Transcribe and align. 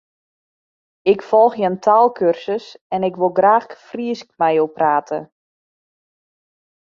Ik 1.13 1.19
folgje 1.29 1.65
in 1.69 1.79
taalkursus 1.85 2.65
en 2.95 3.01
ik 3.09 3.15
wol 3.19 3.33
graach 3.37 3.71
Frysk 3.87 4.27
mei 4.39 4.53
jo 4.57 4.65
prate. 4.77 5.17